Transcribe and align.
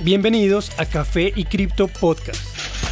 Bienvenidos 0.00 0.70
a 0.78 0.86
Café 0.86 1.32
y 1.34 1.44
Cripto 1.44 1.88
Podcast. 1.88 2.40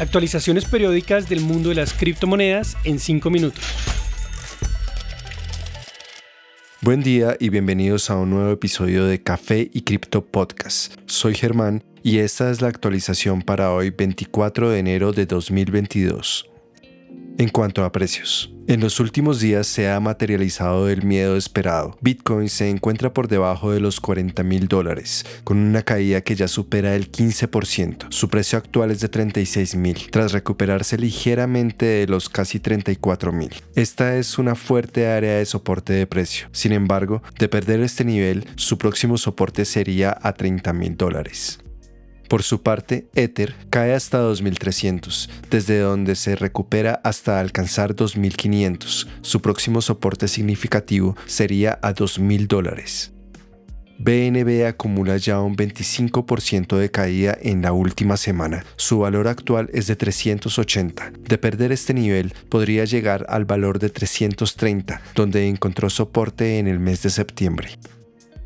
Actualizaciones 0.00 0.66
periódicas 0.66 1.28
del 1.28 1.40
mundo 1.40 1.70
de 1.70 1.74
las 1.74 1.94
criptomonedas 1.94 2.76
en 2.84 3.00
5 3.00 3.28
minutos. 3.28 3.64
Buen 6.80 7.02
día 7.02 7.36
y 7.40 7.48
bienvenidos 7.48 8.08
a 8.08 8.16
un 8.16 8.30
nuevo 8.30 8.52
episodio 8.52 9.04
de 9.04 9.20
Café 9.20 9.68
y 9.72 9.82
Cripto 9.82 10.24
Podcast. 10.24 10.94
Soy 11.06 11.34
Germán 11.34 11.82
y 12.04 12.18
esta 12.18 12.52
es 12.52 12.60
la 12.60 12.68
actualización 12.68 13.42
para 13.42 13.72
hoy 13.72 13.90
24 13.90 14.70
de 14.70 14.78
enero 14.78 15.12
de 15.12 15.26
2022. 15.26 16.51
En 17.38 17.48
cuanto 17.48 17.84
a 17.84 17.92
precios, 17.92 18.52
en 18.68 18.80
los 18.80 19.00
últimos 19.00 19.40
días 19.40 19.66
se 19.66 19.90
ha 19.90 19.98
materializado 20.00 20.88
el 20.88 21.02
miedo 21.02 21.36
esperado. 21.36 21.96
Bitcoin 22.00 22.48
se 22.48 22.68
encuentra 22.68 23.12
por 23.12 23.26
debajo 23.26 23.72
de 23.72 23.80
los 23.80 24.00
40 24.00 24.42
mil 24.42 24.68
dólares, 24.68 25.24
con 25.42 25.56
una 25.56 25.82
caída 25.82 26.20
que 26.20 26.36
ya 26.36 26.46
supera 26.46 26.94
el 26.94 27.10
15%. 27.10 28.06
Su 28.10 28.28
precio 28.28 28.58
actual 28.58 28.90
es 28.90 29.00
de 29.00 29.08
36 29.08 29.76
mil, 29.76 30.10
tras 30.10 30.32
recuperarse 30.32 30.98
ligeramente 30.98 31.86
de 31.86 32.06
los 32.06 32.28
casi 32.28 32.60
34 32.60 33.32
mil. 33.32 33.50
Esta 33.74 34.16
es 34.16 34.38
una 34.38 34.54
fuerte 34.54 35.08
área 35.08 35.38
de 35.38 35.46
soporte 35.46 35.94
de 35.94 36.06
precio. 36.06 36.48
Sin 36.52 36.72
embargo, 36.72 37.22
de 37.38 37.48
perder 37.48 37.80
este 37.80 38.04
nivel, 38.04 38.46
su 38.56 38.78
próximo 38.78 39.16
soporte 39.16 39.64
sería 39.64 40.16
a 40.22 40.34
30 40.34 40.72
mil 40.74 40.96
dólares. 40.96 41.58
Por 42.32 42.42
su 42.42 42.62
parte, 42.62 43.10
Ether 43.14 43.54
cae 43.68 43.92
hasta 43.92 44.16
2300, 44.16 45.28
desde 45.50 45.80
donde 45.80 46.16
se 46.16 46.34
recupera 46.34 46.98
hasta 47.04 47.38
alcanzar 47.38 47.94
2500. 47.94 49.06
Su 49.20 49.42
próximo 49.42 49.82
soporte 49.82 50.28
significativo 50.28 51.14
sería 51.26 51.78
a 51.82 51.92
2000 51.92 52.48
dólares. 52.48 53.12
BNB 53.98 54.64
acumula 54.66 55.18
ya 55.18 55.42
un 55.42 55.56
25% 55.56 56.78
de 56.78 56.90
caída 56.90 57.36
en 57.38 57.60
la 57.60 57.74
última 57.74 58.16
semana. 58.16 58.64
Su 58.76 59.00
valor 59.00 59.28
actual 59.28 59.68
es 59.74 59.86
de 59.86 59.96
380. 59.96 61.12
De 61.28 61.36
perder 61.36 61.70
este 61.70 61.92
nivel, 61.92 62.32
podría 62.48 62.86
llegar 62.86 63.26
al 63.28 63.44
valor 63.44 63.78
de 63.78 63.90
330, 63.90 65.02
donde 65.14 65.48
encontró 65.48 65.90
soporte 65.90 66.58
en 66.58 66.66
el 66.66 66.80
mes 66.80 67.02
de 67.02 67.10
septiembre. 67.10 67.78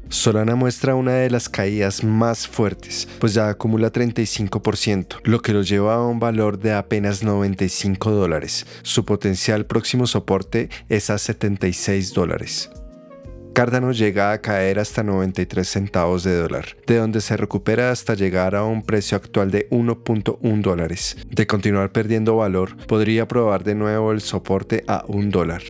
Solana 0.08 0.54
muestra 0.54 0.94
una 0.94 1.12
de 1.14 1.30
las 1.30 1.48
caídas 1.48 2.04
más 2.04 2.46
fuertes, 2.46 3.08
pues 3.18 3.34
ya 3.34 3.48
acumula 3.48 3.92
35%, 3.92 5.20
lo 5.24 5.40
que 5.40 5.52
lo 5.52 5.62
lleva 5.62 5.96
a 5.96 6.06
un 6.06 6.20
valor 6.20 6.58
de 6.58 6.72
apenas 6.72 7.22
95 7.22 8.10
dólares. 8.10 8.66
Su 8.82 9.04
potencial 9.04 9.66
próximo 9.66 10.06
soporte 10.06 10.70
es 10.88 11.10
a 11.10 11.18
76 11.18 12.14
dólares. 12.14 12.70
Cardano 13.56 13.90
llega 13.92 14.32
a 14.32 14.42
caer 14.42 14.78
hasta 14.78 15.02
93 15.02 15.66
centavos 15.66 16.22
de 16.24 16.36
dólar, 16.36 16.76
de 16.86 16.98
donde 16.98 17.22
se 17.22 17.38
recupera 17.38 17.90
hasta 17.90 18.12
llegar 18.12 18.54
a 18.54 18.64
un 18.64 18.82
precio 18.82 19.16
actual 19.16 19.50
de 19.50 19.66
1.1 19.70 20.60
dólares. 20.60 21.16
De 21.30 21.46
continuar 21.46 21.90
perdiendo 21.90 22.36
valor, 22.36 22.76
podría 22.86 23.26
probar 23.26 23.64
de 23.64 23.74
nuevo 23.74 24.12
el 24.12 24.20
soporte 24.20 24.84
a 24.86 25.04
1 25.08 25.30
dólar. 25.30 25.62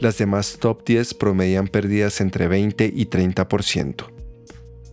Las 0.00 0.18
demás 0.18 0.58
top 0.58 0.84
10 0.84 1.14
promedian 1.14 1.68
pérdidas 1.68 2.20
entre 2.20 2.48
20 2.48 2.92
y 2.94 3.06
30%. 3.06 4.06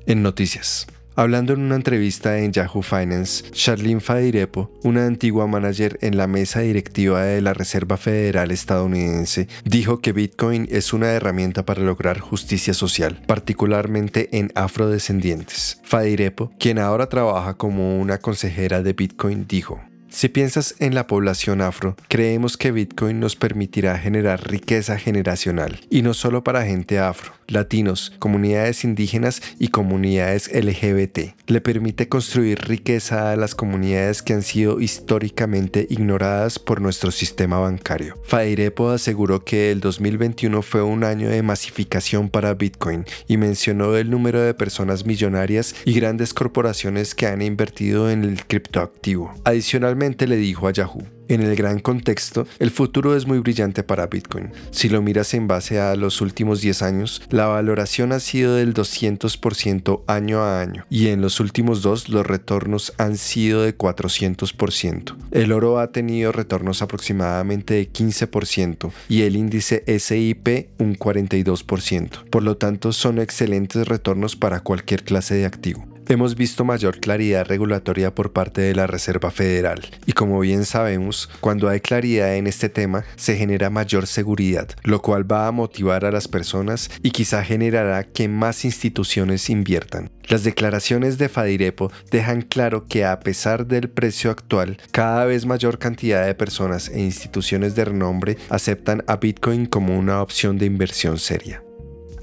En 0.06 0.24
noticias. 0.24 0.88
Hablando 1.20 1.52
en 1.52 1.60
una 1.60 1.76
entrevista 1.76 2.40
en 2.40 2.54
Yahoo 2.54 2.82
Finance, 2.82 3.52
Charlene 3.52 4.00
Fadirepo, 4.00 4.72
una 4.84 5.06
antigua 5.06 5.48
manager 5.48 5.98
en 6.00 6.16
la 6.16 6.28
mesa 6.28 6.62
directiva 6.62 7.24
de 7.24 7.42
la 7.42 7.54
Reserva 7.54 7.98
Federal 7.98 8.52
estadounidense, 8.52 9.50
dijo 9.66 10.00
que 10.00 10.14
Bitcoin 10.14 10.70
es 10.72 10.94
una 10.94 11.08
herramienta 11.12 11.66
para 11.66 11.82
lograr 11.82 12.20
justicia 12.20 12.74
social, 12.74 13.22
particularmente 13.28 14.30
en 14.32 14.54
afrodescendientes. 14.56 15.82
Fadirepo, 15.84 16.54
quien 16.58 16.80
ahora 16.80 17.10
trabaja 17.10 17.56
como 17.56 18.00
una 18.00 18.20
consejera 18.20 18.82
de 18.82 18.94
Bitcoin, 18.94 19.46
dijo, 19.46 19.82
si 20.10 20.30
piensas 20.30 20.76
en 20.80 20.96
la 20.96 21.08
población 21.08 21.62
afro, 21.62 21.96
creemos 22.08 22.58
que 22.58 22.72
Bitcoin 22.72 23.20
nos 23.20 23.36
permitirá 23.36 23.98
generar 23.98 24.50
riqueza 24.50 24.98
generacional, 24.98 25.80
y 25.90 26.02
no 26.02 26.14
solo 26.14 26.44
para 26.44 26.66
gente 26.66 27.00
afro, 27.00 27.39
latinos, 27.52 28.14
comunidades 28.20 28.84
indígenas 28.84 29.42
y 29.60 29.70
comunidades 29.70 30.50
LGBT. 30.54 31.36
Le 31.48 31.62
permite 31.62 32.08
construir 32.08 32.60
riqueza 32.60 33.32
a 33.32 33.36
las 33.36 33.56
comunidades 33.56 34.22
que 34.22 34.34
han 34.34 34.44
sido 34.44 34.80
históricamente 34.80 35.88
ignoradas 35.90 36.60
por 36.60 36.82
nuestro 36.82 37.12
sistema 37.12 37.60
bancario. 37.60 38.16
Fairepo 38.24 38.90
aseguró 38.90 39.44
que 39.44 39.72
el 39.72 39.80
2021 39.80 40.62
fue 40.62 40.82
un 40.84 41.04
año 41.04 41.30
de 41.30 41.44
masificación 41.44 42.30
para 42.30 42.54
Bitcoin 42.54 43.06
y 43.28 43.38
mencionó 43.38 43.96
el 43.96 44.10
número 44.10 44.42
de 44.42 44.54
personas 44.54 45.06
millonarias 45.06 45.76
y 45.86 45.94
grandes 45.94 46.34
corporaciones 46.34 47.16
que 47.16 47.28
han 47.28 47.42
invertido 47.42 48.10
en 48.10 48.24
el 48.24 48.46
criptoactivo. 48.46 49.34
Adicionalmente, 49.44 50.28
le 50.28 50.38
dijo 50.38 50.68
a 50.68 50.72
Yahoo, 50.72 51.19
en 51.30 51.42
el 51.42 51.56
gran 51.56 51.80
contexto, 51.80 52.46
el 52.60 52.72
futuro 52.72 53.16
es 53.16 53.26
muy 53.26 53.40
brillante 53.40 53.84
para 53.84 54.08
Bitcoin. 54.08 54.52
Si 54.72 54.90
lo 54.90 55.02
miras 55.02 55.34
en 55.34 55.48
base 55.48 55.80
a 55.80 55.96
los 55.96 56.22
últimos 56.22 56.62
10 56.62 56.82
años, 56.82 57.22
la 57.30 57.48
valoración 57.48 58.12
ha 58.12 58.20
sido 58.20 58.56
del 58.56 58.74
200% 58.74 60.04
año 60.08 60.42
a 60.42 60.60
año 60.62 60.86
y 60.90 61.08
en 61.08 61.22
los 61.22 61.40
últimos 61.40 61.82
dos 61.82 62.10
los 62.10 62.26
retornos 62.26 62.94
han 62.98 63.18
sido 63.18 63.62
de 63.62 63.78
400%. 63.78 65.16
El 65.32 65.52
oro 65.52 65.80
ha 65.80 65.92
tenido 65.92 66.32
retornos 66.32 66.82
aproximadamente 66.82 67.76
de 67.76 67.92
15% 67.92 68.92
y 69.08 69.22
el 69.22 69.36
índice 69.36 69.84
SIP 70.00 70.70
un 70.80 70.96
42%. 70.96 72.30
Por 72.30 72.44
lo 72.44 72.58
tanto, 72.58 72.92
son 72.92 73.20
excelentes 73.20 73.88
retornos 73.88 74.36
para 74.36 74.62
cualquier 74.62 75.04
clase 75.04 75.36
de 75.36 75.46
activo 75.46 75.89
hemos 76.10 76.36
visto 76.36 76.66
mayor 76.66 77.00
claridad 77.00 77.46
regulatoria 77.46 78.14
por 78.14 78.34
parte 78.34 78.62
de 78.62 78.76
la 78.76 78.88
Reserva 78.88 79.32
Federal 79.32 79.82
y 80.06 80.14
como 80.14 80.40
bien 80.40 80.66
sabemos, 80.66 81.30
cuando 81.40 81.70
hay 81.70 81.80
claridad 81.80 82.36
en 82.36 82.48
este 82.48 82.68
tema 82.68 83.06
se 83.16 83.38
genera 83.38 83.70
mayor 83.70 84.08
seguridad, 84.08 84.68
lo 84.84 85.02
cual 85.02 85.32
va 85.32 85.48
a 85.48 85.52
motivar 85.52 86.06
a 86.06 86.12
las 86.12 86.28
personas 86.28 86.90
y 87.04 87.12
quizá 87.12 87.44
generará 87.44 88.04
que 88.04 88.28
más 88.28 88.66
instituciones 88.66 89.50
inviertan. 89.50 90.10
Las 90.28 90.44
declaraciones 90.44 91.18
de 91.18 91.30
Fadirepo 91.30 91.92
dejan 92.12 92.42
claro 92.42 92.86
que 92.86 93.06
a 93.06 93.20
pesar 93.20 93.68
del 93.68 93.90
precio 93.90 94.32
actual, 94.32 94.78
cada 94.92 95.26
vez 95.26 95.46
mayor 95.46 95.80
cantidad 95.80 96.26
de 96.26 96.36
personas 96.36 96.90
e 96.90 97.00
instituciones 97.00 97.76
de 97.76 97.86
renombre 97.86 98.38
aceptan 98.50 99.04
a 99.08 99.18
Bitcoin 99.18 99.66
como 99.66 99.98
una 99.98 100.22
opción 100.22 100.58
de 100.58 100.66
inversión 100.66 101.18
seria. 101.18 101.64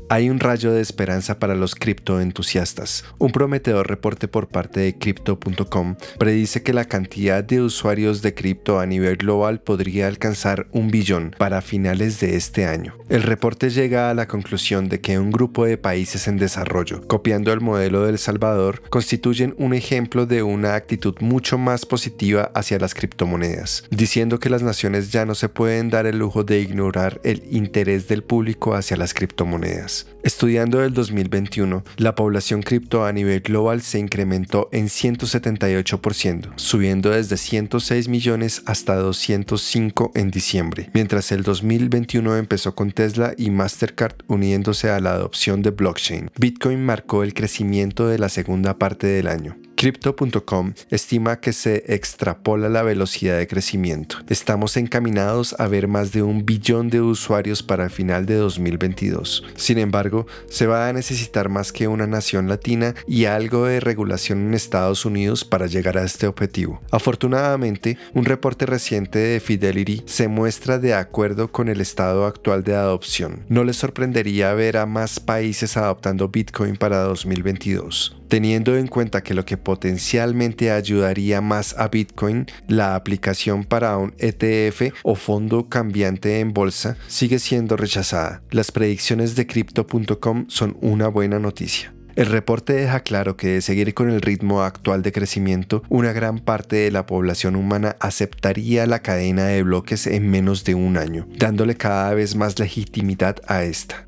Hay 0.09 0.31
un 0.31 0.39
rayo 0.39 0.73
de 0.73 0.81
esperanza 0.81 1.41
para 1.41 1.57
los 1.57 1.75
criptoentusiastas. 1.75 3.05
Un 3.19 3.33
prometedor 3.33 3.89
reporte 3.89 4.29
por 4.29 4.47
parte 4.47 4.79
de 4.79 4.97
Crypto.com 4.97 5.97
predice 6.17 6.63
que 6.63 6.73
la 6.73 6.85
cantidad 6.85 7.43
de 7.43 7.61
usuarios 7.61 8.23
de 8.23 8.33
cripto 8.33 8.79
a 8.79 8.87
nivel 8.87 9.17
global 9.17 9.61
podría 9.61 10.07
alcanzar 10.07 10.69
un 10.71 10.93
billón 10.93 11.35
para 11.37 11.61
finales 11.61 12.21
de 12.21 12.37
este 12.37 12.67
año. 12.67 12.95
El 13.09 13.23
reporte 13.23 13.71
llega 13.71 14.09
a 14.09 14.15
la 14.15 14.29
conclusión 14.29 14.89
de 14.89 15.01
que 15.01 15.19
un 15.19 15.33
grupo 15.33 15.65
de 15.65 15.77
países 15.77 16.29
en 16.29 16.37
desarrollo, 16.37 17.07
copiando 17.09 17.53
el 17.53 17.61
modelo 17.61 18.05
de 18.05 18.11
El 18.11 18.19
Salvador, 18.19 18.83
constituyen 18.89 19.55
un 19.59 19.75
ejemplo 19.75 20.27
de 20.27 20.45
una 20.45 20.77
actitud 20.77 21.17
mucho 21.21 21.59
más 21.59 21.85
positiva 21.85 22.53
hacia 22.55 22.79
las 22.79 22.95
criptomonedas, 22.95 23.85
diciendo 23.91 24.39
que 24.39 24.51
las 24.51 24.63
naciones 24.63 25.11
ya 25.11 25.27
no 25.27 25.35
se 25.35 25.49
pueden 25.49 25.91
dar 25.91 26.07
el 26.07 26.19
lujo 26.19 26.45
de 26.45 26.61
ignorar 26.61 27.21
el 27.25 27.43
interés 27.51 28.07
del 28.07 28.23
público 28.23 28.75
hacia 28.75 28.97
las 28.97 29.13
criptomonedas. 29.13 29.96
Estudiando 30.23 30.83
el 30.83 30.93
2021, 30.93 31.85
la 31.97 32.15
población 32.15 32.63
cripto 32.63 33.05
a 33.05 33.13
nivel 33.13 33.41
global 33.41 33.81
se 33.81 33.99
incrementó 33.99 34.69
en 34.73 34.87
178%, 34.87 36.53
subiendo 36.57 37.11
desde 37.11 37.37
106 37.37 38.09
millones 38.09 38.63
hasta 38.67 38.97
205 38.97 40.13
en 40.15 40.31
diciembre, 40.31 40.91
mientras 40.93 41.33
el 41.33 41.43
2021 41.43 42.37
empezó 42.37 42.75
con 42.75 42.93
Tesla 42.93 43.35
y 43.37 43.51
Mastercard 43.51 44.17
uniéndose 44.27 44.91
a 44.91 45.01
la 45.01 45.13
adopción 45.13 45.63
de 45.63 45.71
blockchain. 45.71 46.31
Bitcoin 46.39 46.85
marcó 46.85 47.23
el 47.23 47.35
crecimiento 47.35 48.09
de 48.09 48.19
la 48.19 48.29
segunda 48.29 48.79
parte 48.79 49.07
del 49.07 49.29
año. 49.29 49.57
Crypto.com 49.77 50.73
estima 50.91 51.39
que 51.39 51.53
se 51.53 51.85
extrapola 51.95 52.71
la 52.71 52.83
velocidad 52.83 53.37
de 53.37 53.47
crecimiento. 53.47 54.17
Estamos 54.27 54.79
encaminados 54.79 55.55
a 55.59 55.69
ver 55.69 55.87
más 55.87 56.13
de 56.13 56.23
un 56.23 56.47
billón 56.47 56.89
de 56.89 57.03
usuarios 57.03 57.63
para 57.63 57.85
el 57.85 57.91
final 57.91 58.25
de 58.25 58.37
2022. 58.37 59.45
Sin 59.55 59.77
embargo, 59.77 60.27
se 60.49 60.67
va 60.67 60.89
a 60.89 60.93
necesitar 60.95 61.51
más 61.51 61.73
que 61.73 61.89
una 61.89 62.07
nación 62.07 62.49
latina 62.49 62.95
y 63.07 63.27
algo 63.27 63.67
de 63.67 63.81
regulación 63.81 64.47
en 64.47 64.55
Estados 64.55 65.05
Unidos 65.05 65.45
para 65.45 65.67
llegar 65.67 65.99
a 65.99 66.05
este 66.05 66.27
objetivo. 66.27 66.81
Afortunadamente, 66.91 67.99
un 68.15 68.25
reporte 68.25 68.65
reciente 68.65 69.19
de 69.19 69.41
Fidelity 69.41 70.05
se 70.07 70.29
muestra 70.29 70.79
de 70.79 70.95
acuerdo 70.95 71.53
con 71.53 71.69
el 71.69 71.83
estado 71.83 72.25
actual 72.25 72.65
de 72.65 72.75
adopción. 72.75 73.45
No 73.51 73.63
les 73.63 73.77
sorprendería 73.77 74.55
ver 74.55 74.79
a 74.79 74.87
más 74.87 75.21
países 75.21 75.77
adoptando 75.77 76.31
Bitcoin 76.31 76.77
para 76.77 77.01
2022. 77.01 78.17
Teniendo 78.29 78.77
en 78.77 78.89
cuenta 78.89 79.23
que 79.23 79.35
lo 79.35 79.45
que 79.45 79.57
potencialmente 79.67 80.71
ayudaría 80.71 81.41
más 81.41 81.75
a 81.77 81.89
Bitcoin, 81.89 82.47
la 82.69 82.95
aplicación 82.95 83.65
para 83.65 83.99
un 83.99 84.15
ETF 84.19 84.95
o 85.03 85.17
fondo 85.17 85.69
cambiante 85.69 86.39
en 86.39 86.53
bolsa 86.53 86.97
sigue 87.09 87.41
siendo 87.41 87.77
rechazada. 87.77 88.43
Las 88.53 88.71
predicciones 88.71 89.35
de 89.35 89.49
crypto.com 89.49 90.45
son 90.47 90.77
una 90.81 91.09
buena 91.09 91.41
noticia. 91.41 91.93
El 92.15 92.27
reporte 92.27 92.75
deja 92.75 93.01
claro 93.01 93.37
que 93.37 93.49
de 93.49 93.61
seguir 93.61 93.93
con 93.93 94.09
el 94.09 94.23
ritmo 94.23 94.63
actual 94.63 95.03
de 95.03 95.11
crecimiento, 95.11 95.83
una 95.89 96.13
gran 96.13 96.39
parte 96.39 96.77
de 96.77 96.93
la 96.93 97.05
población 97.05 97.57
humana 97.57 97.97
aceptaría 97.99 98.87
la 98.87 99.01
cadena 99.01 99.47
de 99.47 99.65
bloques 99.65 100.07
en 100.07 100.31
menos 100.31 100.63
de 100.63 100.77
un 100.77 100.97
año, 100.97 101.27
dándole 101.37 101.75
cada 101.75 102.15
vez 102.15 102.37
más 102.37 102.61
legitimidad 102.61 103.39
a 103.49 103.65
esta. 103.65 104.06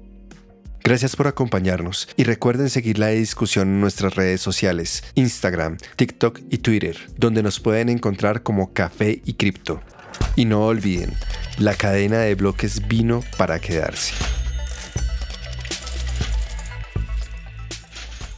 Gracias 0.82 1.16
por 1.16 1.26
acompañarnos 1.26 2.08
y 2.16 2.24
recuerden 2.24 2.70
seguir 2.70 2.98
la 2.98 3.08
discusión 3.08 3.68
en 3.68 3.80
nuestras 3.80 4.14
redes 4.14 4.40
sociales, 4.40 5.04
Instagram, 5.14 5.76
TikTok 5.96 6.40
y 6.50 6.58
Twitter, 6.58 6.96
donde 7.16 7.42
nos 7.42 7.60
pueden 7.60 7.88
encontrar 7.88 8.42
como 8.42 8.72
Café 8.72 9.20
y 9.24 9.34
Cripto. 9.34 9.82
Y 10.36 10.44
no 10.44 10.64
olviden, 10.66 11.12
la 11.58 11.74
cadena 11.74 12.20
de 12.20 12.34
bloques 12.34 12.88
vino 12.88 13.22
para 13.36 13.58
quedarse. 13.58 14.14